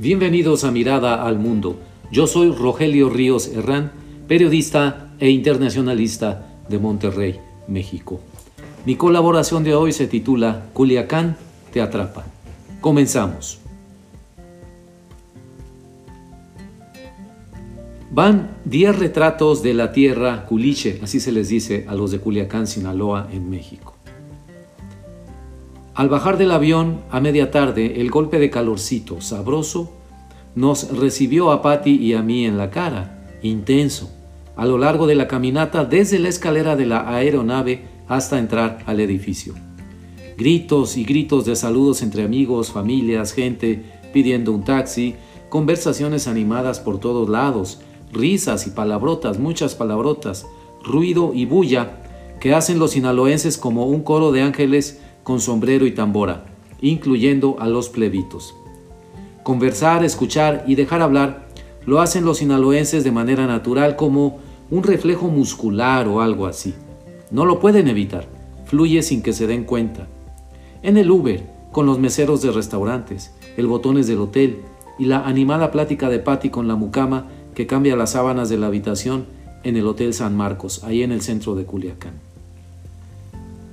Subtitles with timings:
[0.00, 1.78] Bienvenidos a Mirada al Mundo.
[2.10, 3.92] Yo soy Rogelio Ríos Herrán,
[4.26, 7.38] periodista e internacionalista de Monterrey,
[7.68, 8.18] México.
[8.86, 11.36] Mi colaboración de hoy se titula Culiacán
[11.70, 12.24] te atrapa.
[12.80, 13.58] Comenzamos.
[18.10, 22.66] Van 10 retratos de la tierra culiche, así se les dice a los de Culiacán,
[22.66, 23.99] Sinaloa, en México.
[25.94, 29.92] Al bajar del avión a media tarde, el golpe de calorcito sabroso
[30.54, 34.10] nos recibió a Patty y a mí en la cara, intenso,
[34.56, 39.00] a lo largo de la caminata desde la escalera de la aeronave hasta entrar al
[39.00, 39.54] edificio.
[40.36, 45.16] Gritos y gritos de saludos entre amigos, familias, gente pidiendo un taxi,
[45.48, 47.80] conversaciones animadas por todos lados,
[48.12, 50.46] risas y palabrotas, muchas palabrotas,
[50.84, 52.00] ruido y bulla
[52.40, 56.44] que hacen los sinaloenses como un coro de ángeles con sombrero y tambora,
[56.80, 58.54] incluyendo a los plebitos.
[59.42, 61.48] Conversar, escuchar y dejar hablar
[61.86, 64.38] lo hacen los sinaloenses de manera natural como
[64.70, 66.74] un reflejo muscular o algo así.
[67.30, 68.26] No lo pueden evitar,
[68.66, 70.06] fluye sin que se den cuenta.
[70.82, 71.42] En el Uber,
[71.72, 74.60] con los meseros de restaurantes, el botones del hotel
[74.98, 78.66] y la animada plática de Patty con la mucama que cambia las sábanas de la
[78.66, 79.26] habitación
[79.64, 82.29] en el Hotel San Marcos, ahí en el centro de Culiacán.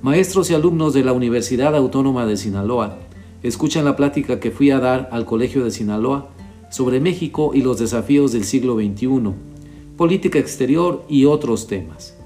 [0.00, 2.98] Maestros y alumnos de la Universidad Autónoma de Sinaloa
[3.42, 6.28] escuchan la plática que fui a dar al Colegio de Sinaloa
[6.70, 9.32] sobre México y los desafíos del siglo XXI,
[9.96, 12.16] política exterior y otros temas.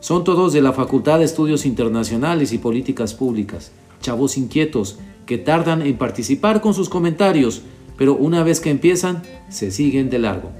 [0.00, 5.82] Son todos de la Facultad de Estudios Internacionales y Políticas Públicas, chavos inquietos que tardan
[5.82, 7.60] en participar con sus comentarios,
[7.98, 10.50] pero una vez que empiezan, se siguen de largo.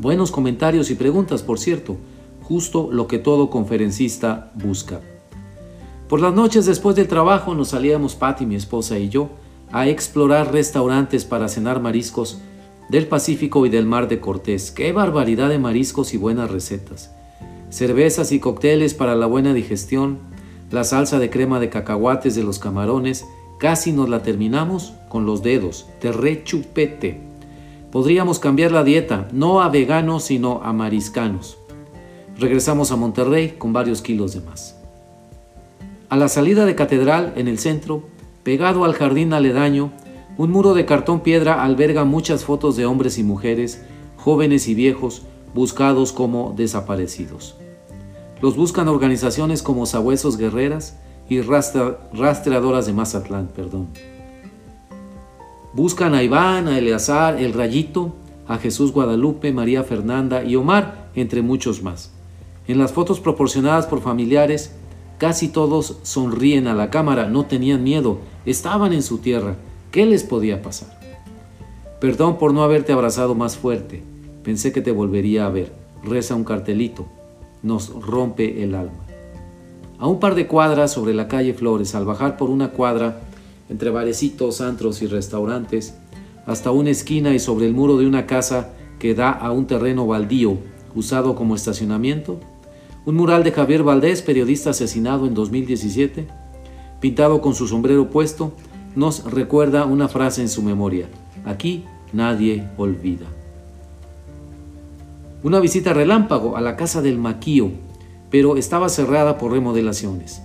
[0.00, 1.98] Buenos comentarios y preguntas, por cierto,
[2.50, 5.00] justo lo que todo conferencista busca.
[6.08, 9.28] Por las noches después del trabajo nos salíamos Patty, mi esposa y yo
[9.70, 12.40] a explorar restaurantes para cenar mariscos
[12.88, 14.72] del Pacífico y del Mar de Cortés.
[14.72, 17.14] ¡Qué barbaridad de mariscos y buenas recetas!
[17.68, 20.18] Cervezas y cócteles para la buena digestión,
[20.72, 23.24] la salsa de crema de cacahuates de los camarones,
[23.60, 27.20] casi nos la terminamos con los dedos, de rechupete.
[27.92, 31.59] Podríamos cambiar la dieta, no a veganos, sino a mariscanos.
[32.40, 34.74] Regresamos a Monterrey con varios kilos de más.
[36.08, 38.04] A la salida de Catedral, en el centro,
[38.44, 39.92] pegado al jardín aledaño,
[40.38, 43.84] un muro de cartón piedra alberga muchas fotos de hombres y mujeres,
[44.16, 45.20] jóvenes y viejos,
[45.54, 47.56] buscados como desaparecidos.
[48.40, 50.96] Los buscan organizaciones como Sabuesos Guerreras
[51.28, 53.88] y Rastreadoras de Mazatlán, perdón.
[55.74, 58.14] Buscan a Iván, a Eleazar, el Rayito,
[58.48, 62.12] a Jesús Guadalupe, María Fernanda y Omar, entre muchos más.
[62.70, 64.70] En las fotos proporcionadas por familiares,
[65.18, 69.56] casi todos sonríen a la cámara, no tenían miedo, estaban en su tierra.
[69.90, 71.00] ¿Qué les podía pasar?
[72.00, 74.04] Perdón por no haberte abrazado más fuerte.
[74.44, 75.72] Pensé que te volvería a ver.
[76.04, 77.06] Reza un cartelito.
[77.64, 79.04] Nos rompe el alma.
[79.98, 83.20] A un par de cuadras sobre la calle Flores, al bajar por una cuadra,
[83.68, 85.96] entre barecitos, antros y restaurantes,
[86.46, 88.70] hasta una esquina y sobre el muro de una casa
[89.00, 90.56] que da a un terreno baldío
[90.94, 92.38] usado como estacionamiento,
[93.06, 96.26] un mural de Javier Valdés, periodista asesinado en 2017,
[97.00, 98.52] pintado con su sombrero puesto,
[98.94, 101.08] nos recuerda una frase en su memoria.
[101.44, 103.26] Aquí nadie olvida.
[105.42, 107.70] Una visita relámpago a la casa del Maquío,
[108.30, 110.42] pero estaba cerrada por remodelaciones.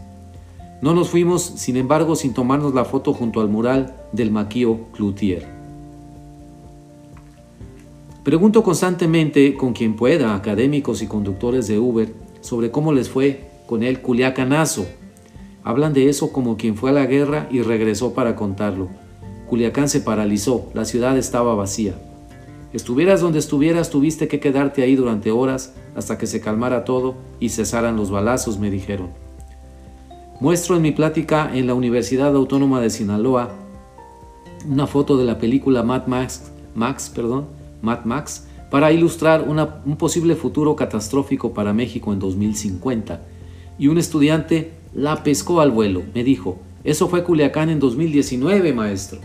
[0.82, 5.46] No nos fuimos, sin embargo, sin tomarnos la foto junto al mural del Maquío Cloutier.
[8.24, 13.82] Pregunto constantemente con quien pueda, académicos y conductores de Uber, sobre cómo les fue con
[13.82, 14.86] el Culiacanazo.
[15.64, 18.90] Hablan de eso como quien fue a la guerra y regresó para contarlo.
[19.50, 21.96] Culiacán se paralizó, la ciudad estaba vacía.
[22.72, 27.50] Estuvieras donde estuvieras, tuviste que quedarte ahí durante horas hasta que se calmara todo y
[27.50, 29.10] cesaran los balazos, me dijeron.
[30.40, 33.66] Muestro en mi plática en la Universidad Autónoma de Sinaloa
[34.70, 37.46] una foto de la película Mad Max, Max, perdón,
[37.82, 43.22] Mad Max, para ilustrar un posible futuro catastrófico para México en 2050.
[43.80, 46.04] Y un estudiante la pescó al vuelo.
[46.14, 49.20] Me dijo, eso fue Culiacán en 2019, maestro.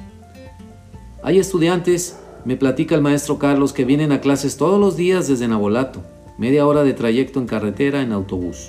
[1.24, 5.48] Hay estudiantes, me platica el maestro Carlos, que vienen a clases todos los días desde
[5.48, 6.00] Nabolato,
[6.38, 8.68] media hora de trayecto en carretera, en autobús.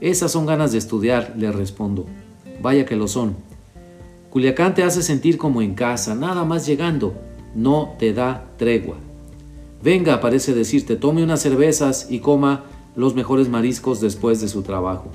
[0.00, 2.06] Esas son ganas de estudiar, le respondo.
[2.62, 3.34] Vaya que lo son.
[4.30, 7.14] Culiacán te hace sentir como en casa, nada más llegando,
[7.56, 8.98] no te da tregua.
[9.82, 12.64] Venga, parece decirte, tome unas cervezas y coma
[12.96, 15.10] los mejores mariscos después de su trabajo.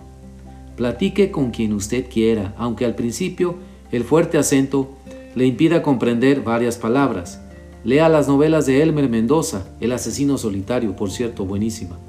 [0.78, 3.56] Platique con quien usted quiera, aunque al principio
[3.92, 4.90] el fuerte acento
[5.36, 7.42] le impida comprender varias palabras.
[7.84, 12.00] Lea las novelas de Elmer Mendoza, El asesino solitario, por cierto, buenísima.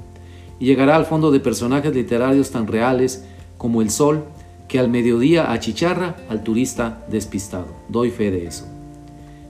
[0.57, 3.25] Y llegará al fondo de personajes literarios tan reales
[3.57, 4.23] como el sol
[4.69, 7.67] que al mediodía achicharra al turista despistado.
[7.89, 8.65] Doy fe de eso.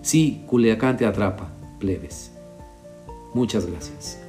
[0.02, 2.35] Sí, Culiacán te atrapa, plebes.
[3.36, 4.25] Muchas gracias.